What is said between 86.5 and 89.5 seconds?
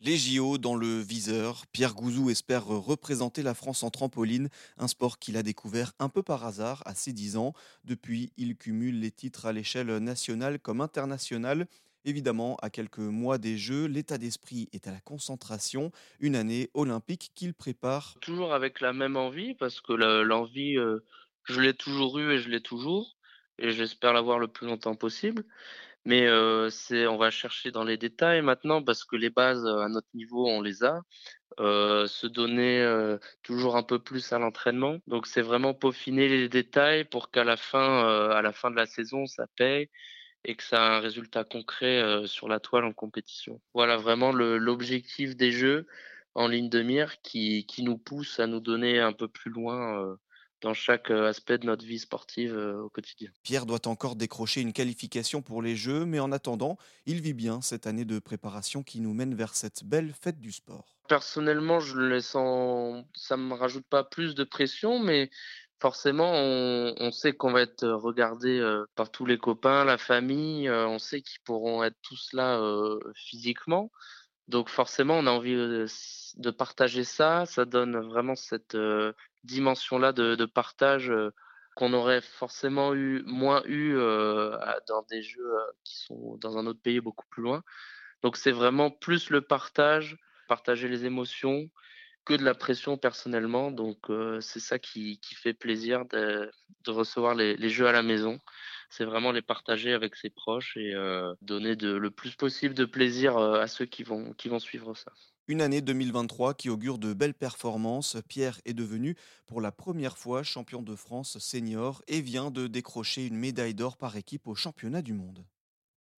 un autre pays beaucoup plus loin. Donc c'est vraiment plus le